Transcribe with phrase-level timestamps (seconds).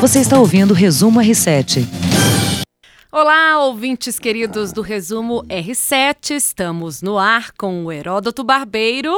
[0.00, 1.84] Você está ouvindo o Resumo R7.
[3.12, 6.30] Olá, ouvintes queridos do Resumo R7.
[6.30, 9.12] Estamos no ar com o Heródoto Barbeiro.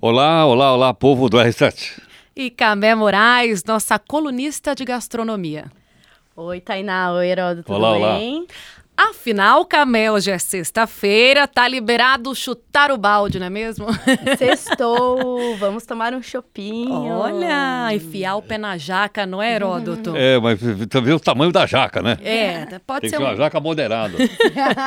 [0.00, 2.00] Olá, olá, olá, povo do R7.
[2.36, 5.64] E Camé Moraes, nossa colunista de gastronomia.
[6.36, 7.12] Oi, Tainá.
[7.14, 7.72] Oi, Heródoto.
[7.72, 8.18] Olá, tudo olá.
[8.18, 8.46] bem?
[8.94, 13.86] Afinal, Camé, hoje é sexta-feira, tá liberado chutar o balde, não é mesmo?
[14.36, 15.56] Sextou.
[15.56, 17.10] Vamos tomar um chopinho.
[17.10, 20.14] Olha, enfiar o pé na jaca, não é, Heródoto?
[20.14, 22.18] É, mas também o tamanho da jaca, né?
[22.22, 24.14] É, pode Tem que ser ser um uma jaca moderada.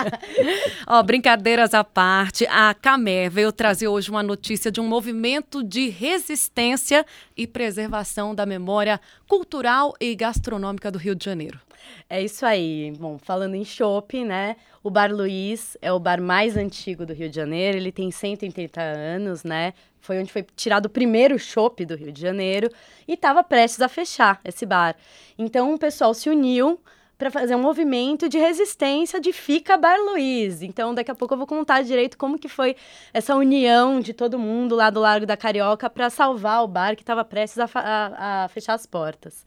[0.88, 5.90] Ó, brincadeiras à parte, a Camé veio trazer hoje uma notícia de um movimento de
[5.90, 11.65] resistência e preservação da memória cultural e gastronômica do Rio de Janeiro.
[12.10, 12.92] É isso aí.
[13.00, 14.56] Bom, falando em chopp, né?
[14.84, 17.78] O Bar Luiz é o bar mais antigo do Rio de Janeiro.
[17.78, 19.74] Ele tem 130 anos, né?
[20.00, 22.70] Foi onde foi tirado o primeiro chopp do Rio de Janeiro
[23.08, 24.96] e estava prestes a fechar esse bar.
[25.38, 26.80] Então o pessoal se uniu
[27.18, 30.62] para fazer um movimento de resistência de Fica Bar Luiz.
[30.62, 32.76] Então daqui a pouco eu vou contar direito como que foi
[33.14, 37.02] essa união de todo mundo lá do Largo da Carioca para salvar o bar que
[37.04, 39.46] estava prestes a, a- a fechar as portas.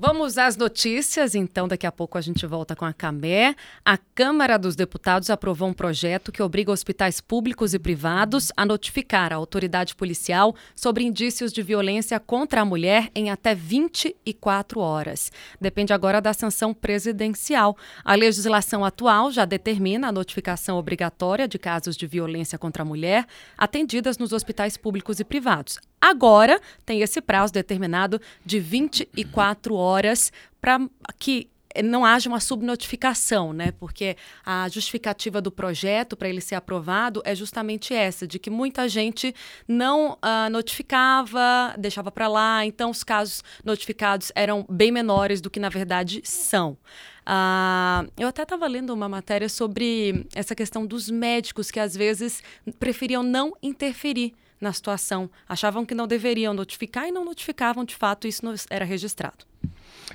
[0.00, 3.56] Vamos às notícias, então daqui a pouco a gente volta com a Camé.
[3.84, 9.32] A Câmara dos Deputados aprovou um projeto que obriga hospitais públicos e privados a notificar
[9.32, 15.32] a autoridade policial sobre indícios de violência contra a mulher em até 24 horas.
[15.60, 17.76] Depende agora da sanção presidencial.
[18.04, 23.26] A legislação atual já determina a notificação obrigatória de casos de violência contra a mulher
[23.56, 25.80] atendidas nos hospitais públicos e privados.
[26.00, 30.80] Agora tem esse prazo determinado de 24 horas para
[31.18, 31.48] que
[31.82, 33.72] não haja uma subnotificação, né?
[33.72, 38.88] Porque a justificativa do projeto para ele ser aprovado é justamente essa, de que muita
[38.88, 39.34] gente
[39.66, 45.60] não ah, notificava, deixava para lá, então os casos notificados eram bem menores do que
[45.60, 46.76] na verdade são.
[47.24, 52.42] Ah, eu até estava lendo uma matéria sobre essa questão dos médicos que às vezes
[52.78, 58.26] preferiam não interferir na situação, achavam que não deveriam notificar e não notificavam de fato,
[58.26, 59.44] isso era registrado.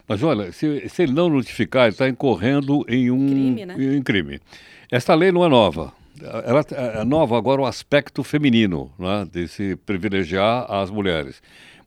[0.08, 3.76] Mas olha, se, se ele não notificar, ele está incorrendo em um Crime, né?
[3.78, 4.40] em crime.
[4.92, 5.94] Esta lei não é nova.
[6.22, 11.42] Ela é nova agora o aspecto feminino, né, de se privilegiar as mulheres.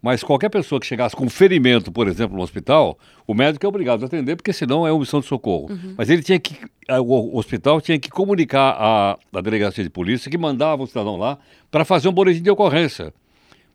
[0.06, 2.96] Mas qualquer pessoa que chegasse com ferimento, por exemplo, no hospital,
[3.26, 5.68] o médico é obrigado a atender, porque senão é omissão de socorro.
[5.98, 6.54] Mas ele tinha que,
[6.88, 11.16] a- o hospital tinha que comunicar à, à delegacia de polícia que mandava o cidadão
[11.16, 11.38] lá
[11.72, 13.12] para fazer um boletim de ocorrência.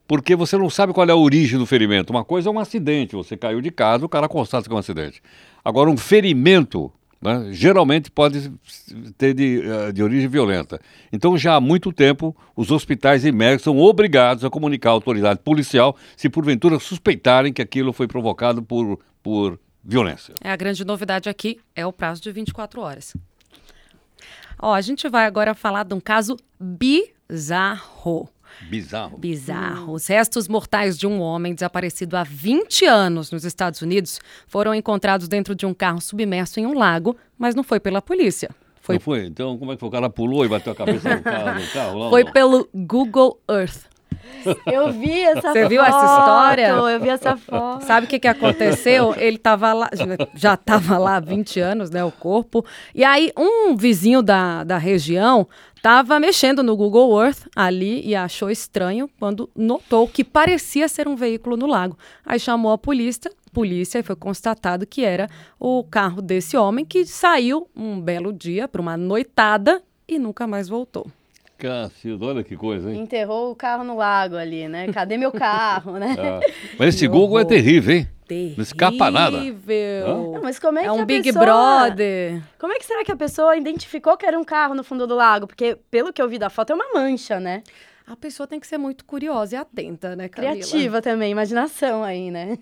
[0.08, 2.12] Porque você não sabe qual é a origem do ferimento.
[2.12, 4.80] Uma coisa é um acidente, você caiu de casa, o cara constata que é um
[4.80, 5.22] acidente.
[5.66, 6.90] Agora, um ferimento,
[7.22, 8.52] né, geralmente pode
[9.18, 10.80] ter de, eh, de origem violenta.
[11.14, 15.40] Então, já há muito tempo, os hospitais e médicos são obrigados a comunicar à autoridade
[15.42, 20.34] policial se porventura suspeitarem que aquilo foi provocado por, por violência.
[20.42, 23.16] É, a grande novidade aqui é o prazo de 24 horas.
[24.60, 28.30] Ó, a gente vai agora falar de um caso bizarro.
[28.62, 29.18] Bizarro.
[29.18, 29.94] Bizarro.
[29.94, 35.28] Os restos mortais de um homem desaparecido há 20 anos nos Estados Unidos foram encontrados
[35.28, 38.50] dentro de um carro submerso em um lago, mas não foi pela polícia.
[38.82, 39.26] Foi, Não foi?
[39.26, 39.90] Então, como é que foi?
[39.90, 41.60] O cara pulou e bateu a cabeça no carro?
[41.60, 42.32] No carro lá, foi não?
[42.32, 43.91] pelo Google Earth.
[44.66, 45.54] Eu vi essa foto.
[45.54, 46.68] Você viu essa história?
[46.68, 47.86] Eu vi essa foto.
[47.86, 49.14] Sabe o que, que aconteceu?
[49.18, 49.90] Ele estava lá,
[50.36, 52.66] já estava lá há 20 anos, né, o corpo.
[52.94, 58.50] E aí, um vizinho da, da região estava mexendo no Google Earth ali e achou
[58.50, 61.98] estranho quando notou que parecia ser um veículo no lago.
[62.26, 65.28] Aí chamou a polícia, polícia e foi constatado que era
[65.60, 70.70] o carro desse homem que saiu um belo dia para uma noitada e nunca mais
[70.70, 71.08] voltou.
[71.62, 73.02] Cacildo, olha que coisa, hein?
[73.02, 74.92] Enterrou o carro no lago ali, né?
[74.92, 76.16] Cadê meu carro, né?
[76.18, 76.40] Ah,
[76.80, 78.08] mas esse Google é terrível, hein?
[78.28, 78.56] Terrível.
[78.58, 79.38] Não escapa nada.
[79.38, 81.46] Não, mas como é, É que um a Big pessoa...
[81.46, 82.42] Brother.
[82.58, 85.14] Como é que será que a pessoa identificou que era um carro no fundo do
[85.14, 85.46] lago?
[85.46, 87.62] Porque, pelo que eu vi da foto, é uma mancha, né?
[88.08, 90.54] A pessoa tem que ser muito curiosa e atenta, né, Camila?
[90.54, 92.58] Criativa também, imaginação aí, né?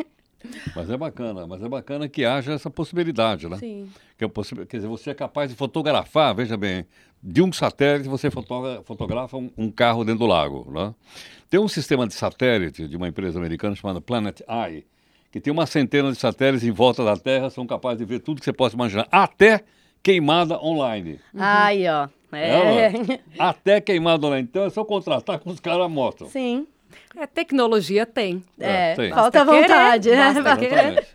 [0.75, 3.57] Mas é bacana, mas é bacana que haja essa possibilidade, né?
[3.57, 3.89] Sim.
[4.17, 6.85] Que é possi- quer dizer, você é capaz de fotografar, veja bem,
[7.21, 10.93] de um satélite você fotogra- fotografa um, um carro dentro do lago, né?
[11.49, 14.85] Tem um sistema de satélite de uma empresa americana chamada Planet Eye,
[15.31, 18.39] que tem uma centena de satélites em volta da Terra, são capazes de ver tudo
[18.39, 19.61] que você possa imaginar, até
[20.01, 21.19] queimada online.
[21.37, 22.07] Aí, ó.
[22.31, 22.49] É,
[22.85, 22.93] É.
[23.39, 24.47] Até queimada online.
[24.49, 26.29] Então é só contratar que os caras mostram.
[26.29, 26.67] Sim.
[27.15, 28.43] É, tecnologia tem.
[28.59, 29.09] É, tem.
[29.09, 30.33] falta Basta querer, vontade, né?
[30.57, 31.07] querer.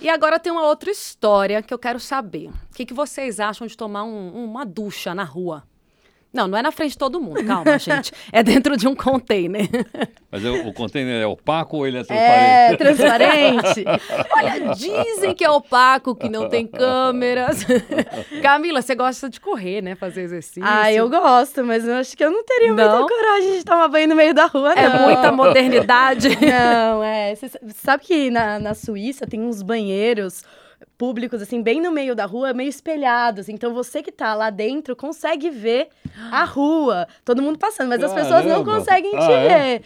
[0.00, 2.48] E agora tem uma outra história que eu quero saber.
[2.48, 5.62] O que, que vocês acham de tomar um- uma ducha na rua?
[6.34, 8.10] Não, não é na frente de todo mundo, calma, gente.
[8.32, 9.68] É dentro de um container.
[10.32, 13.84] Mas o, o container é opaco ou ele é É, transparente?
[13.84, 13.84] transparente.
[14.36, 17.64] Olha, dizem que é opaco, que não tem câmeras.
[18.42, 19.94] Camila, você gosta de correr, né?
[19.94, 20.62] Fazer exercício.
[20.64, 22.98] ah, eu gosto, mas eu acho que eu não teria Não?
[22.98, 25.02] muita coragem de tomar banho no meio da rua, É não.
[25.04, 26.30] muita modernidade.
[26.40, 27.34] Não, é.
[27.34, 30.42] Você sabe que na, na Suíça tem uns banheiros
[30.96, 33.48] públicos, assim, bem no meio da rua, meio espelhados.
[33.48, 35.88] Então você que tá lá dentro consegue ver
[36.30, 38.78] a rua, todo mundo passando, mas as pessoas não Caramba!
[38.78, 39.48] conseguem te Ah, é?
[39.78, 39.82] ver.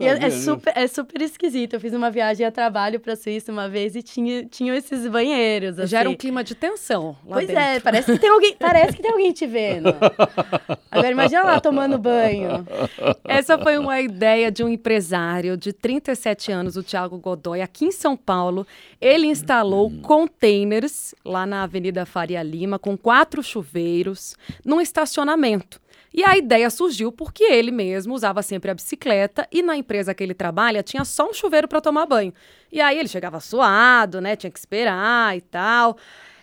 [0.00, 1.74] E é, é super, é super esquisito.
[1.74, 5.78] Eu fiz uma viagem a trabalho pra Suíça uma vez e tinha, tinham esses banheiros.
[5.78, 5.88] Assim.
[5.88, 7.62] Gera um clima de tensão lá Pois dentro.
[7.62, 9.88] é, parece que tem alguém, parece que tem alguém te vendo.
[10.90, 12.66] Agora imagina lá tomando banho.
[13.24, 17.92] Essa foi uma ideia de um empresário de 37 anos, o Thiago Godoy, aqui em
[17.92, 18.66] São Paulo.
[19.00, 19.90] Ele instalou
[20.52, 25.80] containers lá na Avenida Faria Lima, com quatro chuveiros, num estacionamento.
[26.14, 30.22] E a ideia surgiu porque ele mesmo usava sempre a bicicleta e na empresa que
[30.22, 32.34] ele trabalha tinha só um chuveiro para tomar banho.
[32.70, 34.36] E aí ele chegava suado, né?
[34.36, 35.96] Tinha que esperar e tal.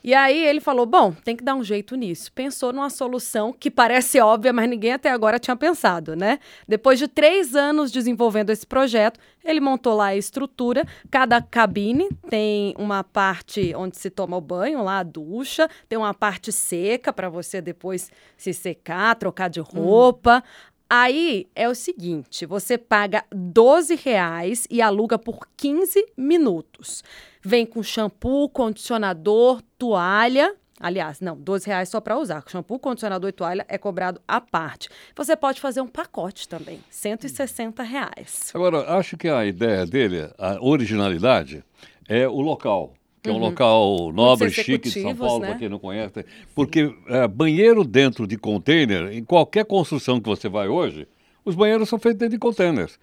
[0.03, 2.31] E aí ele falou: bom, tem que dar um jeito nisso.
[2.31, 6.39] Pensou numa solução que parece óbvia, mas ninguém até agora tinha pensado, né?
[6.67, 10.85] Depois de três anos desenvolvendo esse projeto, ele montou lá a estrutura.
[11.09, 16.13] Cada cabine tem uma parte onde se toma o banho, lá a ducha, tem uma
[16.13, 20.43] parte seca para você depois se secar, trocar de roupa.
[20.89, 27.03] Aí é o seguinte: você paga 12 reais e aluga por 15 minutos.
[27.43, 30.55] Vem com shampoo, condicionador, toalha.
[30.79, 32.43] Aliás, não, 12 reais só para usar.
[32.47, 34.89] Shampoo, condicionador e toalha é cobrado à parte.
[35.15, 38.49] Você pode fazer um pacote também, 160 reais.
[38.53, 41.63] Agora, acho que a ideia dele, a originalidade,
[42.07, 42.93] é o local.
[43.21, 45.49] Que é um local nobre, chique de São Paulo, né?
[45.49, 46.25] para quem não conhece.
[46.55, 51.07] Porque é, banheiro dentro de container, em qualquer construção que você vai hoje,
[51.43, 52.97] os banheiros são feitos dentro de containers.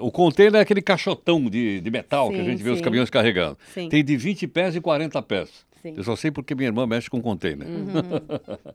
[0.00, 2.84] O container é aquele caixotão de, de metal que a Sim, gente vê os sim.
[2.84, 3.56] caminhões carregando.
[3.72, 3.88] Sim.
[3.88, 5.48] Tem de 20 pés e 40 pés.
[5.80, 5.94] Sim.
[5.96, 7.68] Eu só sei porque minha irmã mexe com container.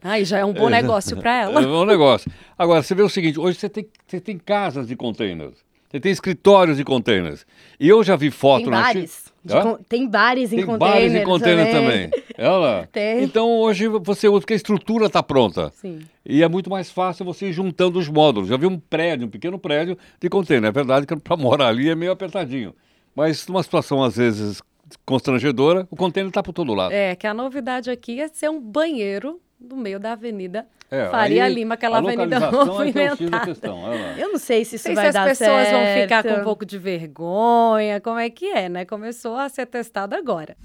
[0.01, 1.62] Aí já é um bom negócio para É ela.
[1.67, 2.31] um negócio.
[2.57, 5.57] Agora, você vê o seguinte: hoje você tem, você tem casas de containers,
[5.89, 7.45] você tem escritórios de containers.
[7.79, 9.25] E eu já vi foto Tem na bares.
[9.27, 9.30] Hã?
[9.47, 10.93] Con- tem bares em Tem container.
[10.95, 12.09] bares e container também.
[12.38, 12.88] É lá.
[12.91, 13.23] Tem.
[13.23, 15.71] Então hoje você usa, porque a estrutura está pronta.
[15.75, 15.99] Sim.
[16.25, 18.49] E é muito mais fácil você ir juntando os módulos.
[18.49, 20.69] Já vi um prédio, um pequeno prédio de container.
[20.69, 22.73] É verdade que para morar ali é meio apertadinho.
[23.15, 24.61] Mas numa situação, às vezes,
[25.05, 26.91] constrangedora, o container está por todo lado.
[26.93, 31.45] É, que a novidade aqui é ser um banheiro no meio da avenida É, Faria
[31.45, 33.51] aí Lima, aquela a avenida é que é movimentada.
[34.17, 34.23] é.
[34.23, 35.71] Eu não sei se isso Não sei vai se as dar pessoas certo.
[35.71, 38.85] vão ficar com um pouco de vergonha, como é que é, né?
[38.85, 40.57] Começou a ser testado agora.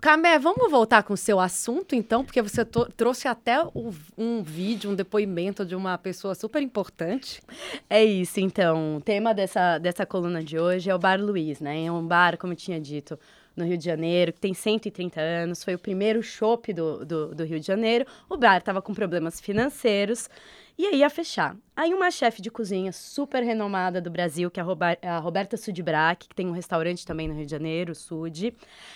[0.00, 4.90] Camé, vamos voltar com o seu assunto, então, porque você trouxe até o- um vídeo,
[4.90, 7.42] um depoimento de uma pessoa super importante.
[7.90, 8.96] É isso, então.
[8.96, 11.84] O tema dessa, dessa coluna de hoje é o Bar Luiz, né?
[11.84, 13.18] É um bar, como eu tinha dito,
[13.58, 15.64] no Rio de Janeiro, que tem 130 anos.
[15.64, 18.06] Foi o primeiro chopp do, do, do Rio de Janeiro.
[18.28, 20.30] O bar estava com problemas financeiros
[20.78, 21.56] e aí ia fechar.
[21.74, 26.28] Aí uma chefe de cozinha super renomada do Brasil, que é a, a Roberta Sudbrack,
[26.28, 28.54] que tem um restaurante também no Rio de Janeiro, Sud,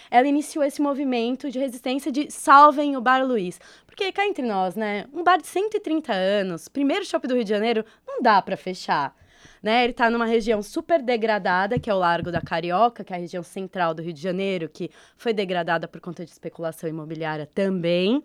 [0.08, 3.60] ela iniciou esse movimento de resistência de salvem o Bar Luiz.
[3.84, 5.06] Porque cá entre nós, né?
[5.12, 9.14] Um bar de 130 anos, primeiro shopping do Rio de Janeiro, não dá para fechar.
[9.62, 13.16] Né, ele está numa região super degradada, que é o Largo da Carioca, que é
[13.16, 17.46] a região central do Rio de Janeiro, que foi degradada por conta de especulação imobiliária
[17.46, 18.24] também.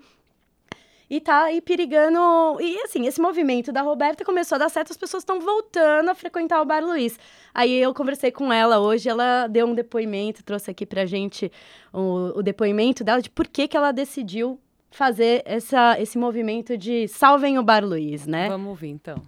[1.10, 2.20] E tá aí perigando.
[2.60, 6.16] E assim, esse movimento da Roberta começou a dar certo, as pessoas estão voltando a
[6.16, 7.18] frequentar o Bar Luiz.
[7.54, 11.52] Aí eu conversei com ela hoje, ela deu um depoimento, trouxe aqui pra gente
[11.94, 14.60] o, o depoimento dela de por que, que ela decidiu
[14.92, 18.50] fazer essa, esse movimento de salvem o Bar Luiz, né?
[18.50, 19.22] Vamos ouvir, então.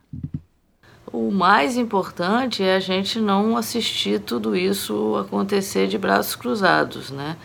[1.21, 7.35] O mais importante é a gente não assistir tudo isso acontecer de braços cruzados, né?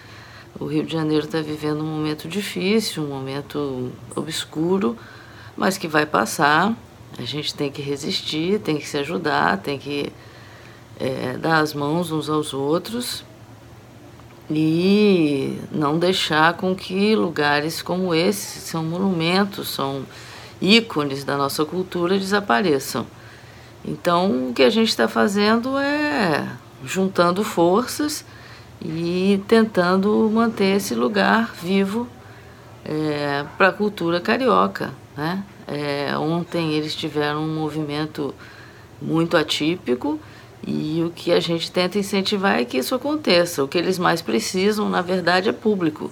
[0.61, 4.97] O Rio de Janeiro está vivendo um momento difícil, um momento obscuro,
[5.57, 6.73] mas que vai passar.
[7.19, 10.13] A gente tem que resistir, tem que se ajudar, tem que
[11.01, 13.25] é, dar as mãos uns aos outros
[14.49, 20.07] e não deixar com que lugares como esse, são monumentos, são
[20.63, 23.05] ícones da nossa cultura, desapareçam.
[23.85, 26.49] Então, o que a gente está fazendo é
[26.85, 28.25] juntando forças
[28.83, 32.09] e tentando manter esse lugar vivo
[32.85, 34.93] é, para a cultura carioca.
[35.17, 35.43] Né?
[35.67, 38.35] É, ontem eles tiveram um movimento
[39.01, 40.19] muito atípico
[40.67, 43.63] e o que a gente tenta incentivar é que isso aconteça.
[43.63, 46.11] O que eles mais precisam, na verdade, é público.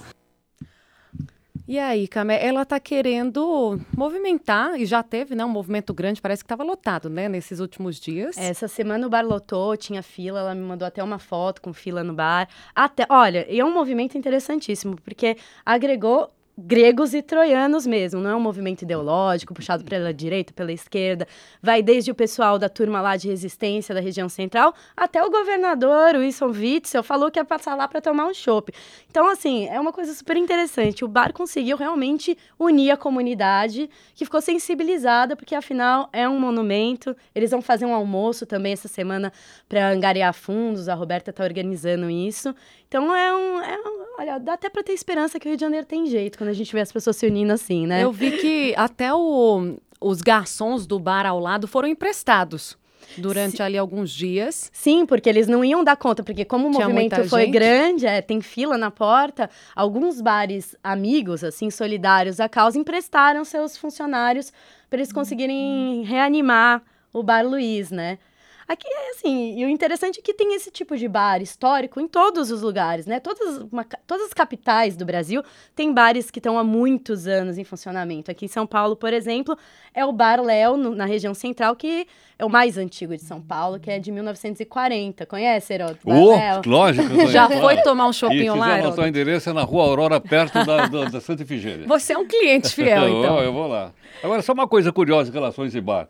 [1.66, 6.42] E aí, Camé, ela está querendo movimentar, e já teve, né, um movimento grande, parece
[6.42, 8.36] que estava lotado, né, nesses últimos dias.
[8.36, 12.02] Essa semana o bar lotou, tinha fila, ela me mandou até uma foto com fila
[12.02, 12.48] no bar.
[12.74, 18.36] Até, olha, e é um movimento interessantíssimo, porque agregou gregos e troianos mesmo, não é
[18.36, 21.26] um movimento ideológico puxado pela direita, pela esquerda.
[21.62, 26.16] Vai desde o pessoal da turma lá de resistência da região central até o governador
[26.16, 28.72] Wilson Witzel falou que ia passar lá para tomar um chopp.
[29.10, 31.04] Então, assim, é uma coisa super interessante.
[31.04, 37.16] O bar conseguiu realmente unir a comunidade, que ficou sensibilizada, porque afinal é um monumento.
[37.34, 39.32] Eles vão fazer um almoço também essa semana
[39.68, 40.88] para angariar fundos.
[40.88, 42.54] A Roberta está organizando isso.
[42.92, 45.62] Então é um, é um, Olha, dá até para ter esperança que o Rio de
[45.62, 48.04] Janeiro tem jeito quando a gente vê as pessoas se unindo assim, né?
[48.04, 52.76] Eu vi que até o, os garçons do bar ao lado foram emprestados
[53.16, 53.62] durante Sim.
[53.62, 54.70] ali alguns dias.
[54.74, 57.52] Sim, porque eles não iam dar conta, porque como o Tinha movimento foi gente.
[57.52, 63.74] grande, é, tem fila na porta, alguns bares amigos, assim, solidários à causa, emprestaram seus
[63.74, 64.52] funcionários
[64.90, 68.18] para eles conseguirem reanimar o Bar Luiz, né?
[68.66, 72.06] Aqui é assim, e o interessante é que tem esse tipo de bar histórico em
[72.06, 73.20] todos os lugares, né?
[73.20, 75.42] Todas, uma, todas as capitais do Brasil
[75.74, 78.30] têm bares que estão há muitos anos em funcionamento.
[78.30, 79.56] Aqui em São Paulo, por exemplo,
[79.94, 82.06] é o Bar Léo, na região central, que
[82.38, 85.26] é o mais antigo de São Paulo, que é de 1940.
[85.26, 86.00] Conhece, Heródoto?
[86.06, 86.36] Oh,
[86.68, 87.26] lógico.
[87.28, 89.02] Já foi tomar um shopping lá, Heródoto?
[89.02, 91.86] O endereço é na Rua Aurora, perto da, da, da Santa Efigênia.
[91.86, 93.38] Você é um cliente fiel, então.
[93.38, 93.92] eu, eu vou lá.
[94.22, 96.08] Agora, só uma coisa curiosa em relação a esse bar.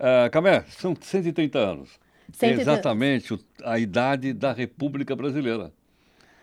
[0.00, 1.90] Uh, Camé, são 130 anos.
[2.32, 2.62] 130...
[2.62, 5.70] Exatamente a idade da República Brasileira.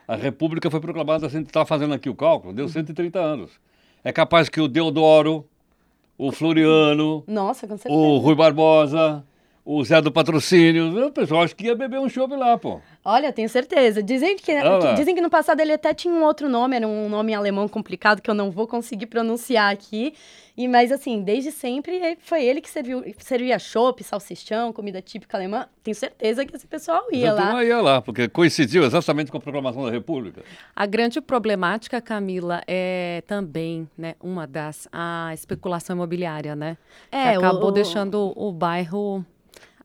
[0.07, 3.51] A República foi proclamada, a gente está fazendo aqui o cálculo, deu 130 anos.
[4.03, 5.43] É capaz que o Deodoro,
[6.17, 9.25] o Floriano, Nossa, o Rui Barbosa,
[9.69, 12.79] o Zé do Patrocínio, o pessoal acho que ia beber um chopp lá, pô.
[13.03, 14.01] Olha, tenho certeza.
[14.01, 17.09] Dizem que, que, dizem que no passado ele até tinha um outro nome, era um
[17.09, 20.13] nome alemão complicado que eu não vou conseguir pronunciar aqui.
[20.55, 25.67] E, mas assim, desde sempre foi ele que serviu, servia chopp, salsichão, comida típica alemã.
[25.83, 27.51] Tenho certeza que esse pessoal ia lá.
[27.51, 30.43] Não ia lá, porque coincidiu exatamente com a proclamação da República.
[30.73, 36.77] A grande problemática, Camila, é também, né, uma das a especulação imobiliária, né?
[37.11, 39.25] É, que acabou o, deixando o bairro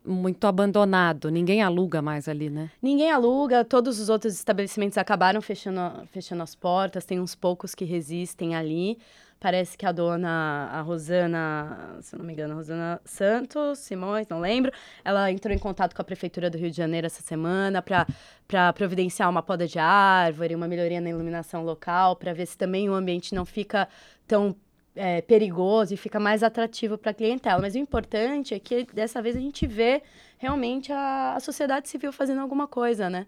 [0.04, 1.30] muito abandonado.
[1.30, 2.70] Ninguém aluga mais ali, né?
[2.80, 3.64] Ninguém aluga.
[3.64, 7.04] Todos os outros estabelecimentos acabaram fechando, fechando as portas.
[7.04, 8.98] Tem uns poucos que resistem ali.
[9.42, 14.70] Parece que a dona, a Rosana, se não me engano, Rosana Santos, Simões, não lembro,
[15.04, 19.28] ela entrou em contato com a Prefeitura do Rio de Janeiro essa semana para providenciar
[19.28, 23.34] uma poda de árvore, uma melhoria na iluminação local, para ver se também o ambiente
[23.34, 23.88] não fica
[24.28, 24.54] tão
[24.94, 27.60] é, perigoso e fica mais atrativo para a clientela.
[27.60, 30.02] Mas o importante é que dessa vez a gente vê
[30.38, 33.26] realmente a, a sociedade civil fazendo alguma coisa, né?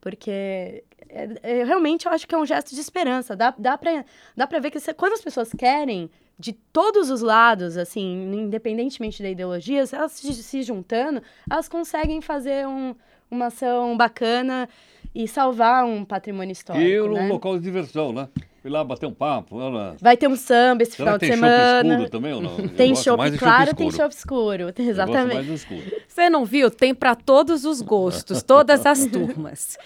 [0.00, 3.36] Porque é, é, realmente eu acho que é um gesto de esperança.
[3.36, 4.04] Dá, dá para
[4.36, 9.28] dá ver que se, quando as pessoas querem, de todos os lados, assim, independentemente da
[9.28, 12.94] ideologia, elas se, se juntando, elas conseguem fazer um,
[13.30, 14.66] uma ação bacana
[15.14, 16.86] e salvar um patrimônio histórico.
[16.86, 17.28] E um né?
[17.28, 18.28] local de diversão, né?
[18.60, 19.60] Fui lá bater um papo.
[19.60, 19.96] Ela...
[20.00, 21.82] Vai ter um samba esse Será final de semana.
[21.82, 22.68] Tem escuro também ou não?
[22.68, 24.72] tem chopp, claro, tem chopp escuro.
[24.76, 25.52] Exatamente.
[25.52, 25.82] escuro.
[26.06, 26.70] Você não viu?
[26.70, 29.78] Tem para todos os gostos, todas as turmas.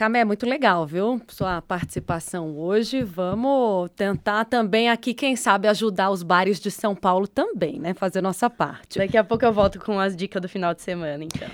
[0.00, 1.20] Camé, muito legal, viu?
[1.28, 3.02] Sua participação hoje.
[3.02, 7.92] Vamos tentar também aqui, quem sabe, ajudar os bares de São Paulo também, né?
[7.92, 8.98] Fazer nossa parte.
[8.98, 11.50] Daqui a pouco eu volto com as dicas do final de semana, então.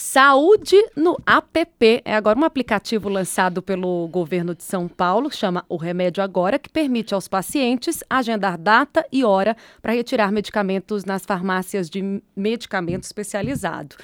[0.00, 5.76] Saúde no app é agora um aplicativo lançado pelo governo de São Paulo, chama O
[5.76, 11.90] Remédio Agora, que permite aos pacientes agendar data e hora para retirar medicamentos nas farmácias
[11.90, 13.96] de medicamento especializado.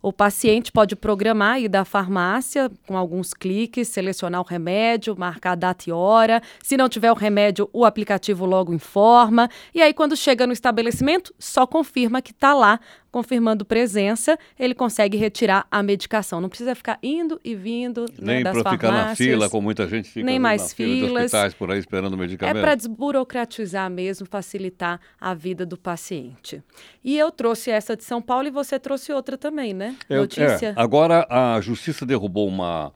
[0.00, 5.88] O paciente pode programar ir da farmácia com alguns cliques, selecionar o remédio, marcar data
[5.88, 6.40] e hora.
[6.62, 9.50] Se não tiver o remédio, o aplicativo logo informa.
[9.74, 12.78] E aí, quando chega no estabelecimento, só confirma que está lá
[13.10, 16.40] confirmando presença, ele consegue retirar a medicação.
[16.40, 19.86] Não precisa ficar indo e vindo né, Nem né, para ficar na fila, como muita
[19.88, 21.08] gente fica Nem mais filas.
[21.08, 22.56] Fila hospitais por aí esperando o medicamento.
[22.56, 26.62] É para desburocratizar mesmo, facilitar a vida do paciente.
[27.02, 29.96] E eu trouxe essa de São Paulo e você trouxe outra também, né?
[30.08, 30.68] Eu, Notícia.
[30.68, 32.92] É, agora a Justiça derrubou uma,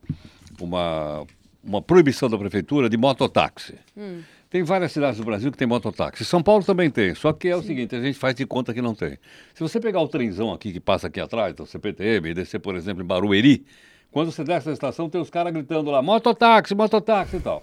[0.61, 1.27] uma,
[1.63, 3.75] uma proibição da Prefeitura de mototáxi.
[3.97, 4.21] Hum.
[4.53, 6.27] Tem várias cidades do Brasil que tem mototáxi.
[6.27, 7.15] São Paulo também tem.
[7.15, 9.17] Só que é o seguinte, a gente faz de conta que não tem.
[9.55, 12.77] Se você pegar o trenzão aqui que passa aqui atrás, do CPTM, e descer, por
[12.77, 13.65] exemplo, em Barueri,
[14.11, 17.63] quando você desce na estação, tem os caras gritando lá, mototáxi, mototáxi e tal.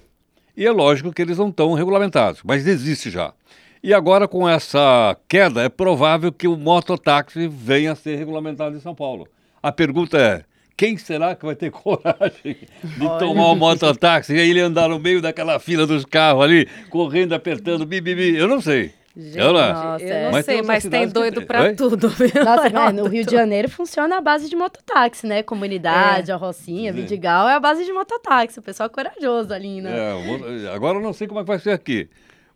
[0.58, 3.36] E é lógico que eles não estão regulamentados, mas existe já.
[3.84, 8.80] E agora, com essa queda, é provável que o mototáxi venha a ser regulamentado em
[8.80, 9.28] São Paulo.
[9.62, 10.44] A pergunta é,
[10.80, 14.98] quem será que vai ter coragem de tomar um mototáxi e aí ele andar no
[14.98, 18.38] meio daquela fila dos carros ali, correndo, apertando, bibibi?
[18.38, 18.94] Eu não sei.
[19.14, 19.74] Gente, Eu não.
[19.74, 20.24] Nossa, eu é.
[20.24, 21.46] não Mas tem sei, mas tem que doido tem.
[21.46, 21.76] pra Oi?
[21.76, 22.32] tudo, viu?
[22.46, 25.44] Nossa, é, no Rio de Janeiro funciona a base de mototáxi, né?
[25.44, 27.02] Comunidade, a Rocinha, Sim.
[27.02, 28.60] Vidigal é a base de mototáxi.
[28.60, 29.92] O pessoal é corajoso ali, né?
[29.92, 32.08] É, agora eu não sei como é que vai ser aqui.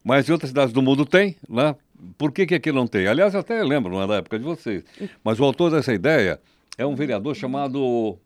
[0.01, 1.75] Mas em outras cidades do mundo tem, né?
[2.17, 3.05] Por que, que aqui não tem?
[3.05, 4.85] Aliás, eu até lembro, não é da época de vocês.
[5.21, 6.39] Mas o autor dessa ideia
[6.77, 8.17] é um vereador chamado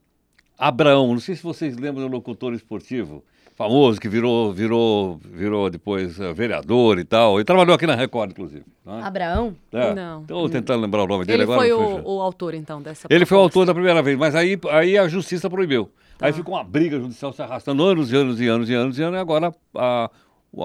[0.58, 1.08] Abraão.
[1.13, 3.24] Não sei se vocês lembram do locutor esportivo
[3.56, 7.38] famoso que virou, virou, virou depois eh, vereador e tal.
[7.38, 8.63] Ele trabalhou aqui na Record, inclusive.
[8.86, 9.01] né?
[9.04, 9.56] Abraão?
[9.72, 9.94] É.
[9.96, 10.22] Não.
[10.22, 11.60] Estou tentando lembrar o nome dele Ele agora.
[11.62, 13.60] foi não o, o autor, então, dessa Ele foi o proposta.
[13.60, 15.89] autor da primeira vez, mas aí, aí a justiça proibiu.
[16.20, 16.27] Tá.
[16.27, 19.04] Aí ficou uma briga judicial se arrastando anos e anos e anos e anos e
[19.04, 20.10] anos, e agora a,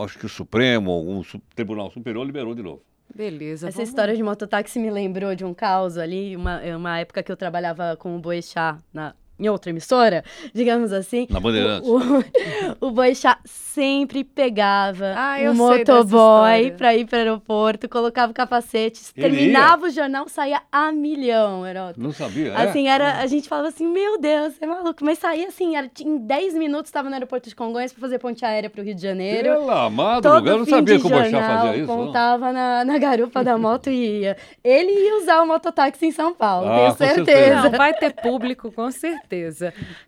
[0.04, 2.82] acho que o Supremo, algum su- Tribunal Superior liberou de novo.
[3.14, 3.68] Beleza.
[3.68, 7.30] Essa vamos- história de mototáxi me lembrou de um caos ali, uma, uma época que
[7.30, 11.26] eu trabalhava com o Boechat na em outra emissora, digamos assim.
[11.30, 11.88] Na Bandeirantes.
[11.88, 12.24] O, o,
[12.88, 19.28] o Boechat sempre pegava Ah, um motoboy pra ir pro aeroporto, colocava o capacete, Ele
[19.28, 22.00] terminava o jornal, saía a milhão, Heródoto.
[22.00, 22.52] Não sabia?
[22.52, 22.56] é?
[22.68, 25.04] Assim, era, a gente falava assim, meu Deus, você é maluco.
[25.04, 28.44] Mas saía assim, era, em 10 minutos estava no aeroporto de Congonhas pra fazer ponte
[28.44, 29.48] aérea pro Rio de Janeiro.
[29.54, 31.86] Pela amado, eu não sabia que o Boixá fazia isso.
[31.86, 32.06] não.
[32.06, 34.36] Contava na, na garupa da moto e ia.
[34.62, 37.24] Ele ia usar o mototáxi em São Paulo, Ah, tenho com certeza.
[37.24, 37.70] certeza.
[37.70, 39.31] Não, vai ter público, com certeza.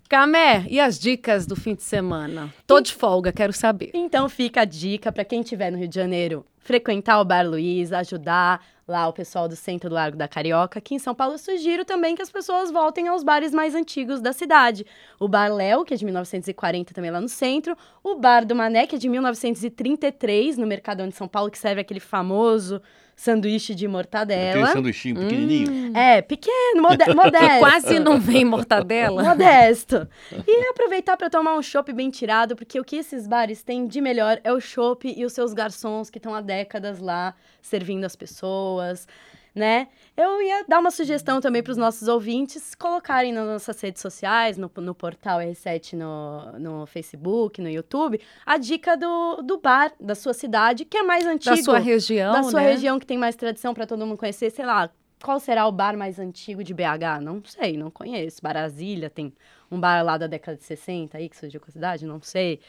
[0.09, 2.53] Camé, e as dicas do fim de semana?
[2.67, 3.91] Tô de folga, quero saber.
[3.95, 7.93] Então fica a dica para quem estiver no Rio de Janeiro, frequentar o Bar Luiz,
[7.93, 10.79] ajudar lá o pessoal do centro do Largo da Carioca.
[10.79, 14.33] Aqui em São Paulo sugiro também que as pessoas voltem aos bares mais antigos da
[14.33, 14.85] cidade.
[15.19, 18.87] O Bar Léo, que é de 1940 também lá no centro, o Bar do Mané,
[18.87, 22.81] que é de 1933 no Mercadão de São Paulo, que serve aquele famoso
[23.17, 24.67] sanduíche de Aquele mortadela.
[24.69, 25.97] sanduichinho pequenininho.
[25.97, 27.59] É, pequeno, mode modesto.
[27.59, 29.23] Quase não vem mortadela.
[29.23, 30.07] Modesto.
[30.47, 34.01] E aproveitar para tomar um chopp bem tirado, porque o que esses bares têm de
[34.01, 38.17] melhor é o chopp e os seus garçons que estão há décadas lá servindo as
[38.17, 39.07] pessoas,
[39.55, 39.89] né?
[40.17, 44.57] Eu ia dar uma sugestão também para os nossos ouvintes colocarem nas nossas redes sociais,
[44.59, 50.15] no, no portal R7 no, no Facebook, no YouTube, a dica do, do bar da
[50.15, 51.55] sua cidade, que é mais antigo.
[51.55, 52.73] Da sua região, Da sua né?
[52.73, 54.91] região que tem mais tradição para todo mundo conhecer, sei lá,
[55.23, 57.23] qual será o bar mais antigo de BH?
[57.23, 58.43] Não sei, não conheço.
[58.43, 59.33] Brasília tem
[59.75, 62.61] um bar lá da década de 60 aí que surgiu com a cidade, não sei.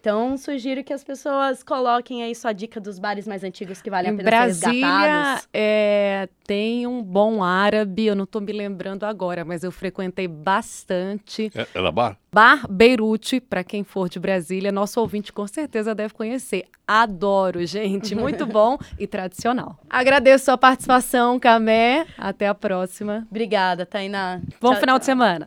[0.00, 4.12] Então, sugiro que as pessoas coloquem aí sua dica dos bares mais antigos que valem
[4.12, 5.48] a pena ser Brasília resgatados.
[5.52, 11.52] é, tem um bom árabe, eu não tô me lembrando agora, mas eu frequentei bastante.
[11.54, 12.16] É, era bar?
[12.32, 16.64] Bar Beirute, para quem for de Brasília, nosso ouvinte com certeza deve conhecer.
[16.88, 19.78] Adoro, gente, muito bom e tradicional.
[19.90, 22.06] Agradeço a participação, Camé.
[22.16, 23.26] Até a próxima.
[23.30, 24.40] Obrigada, Tainá.
[24.58, 24.98] Bom Tchau, final tchau.
[25.00, 25.46] de semana.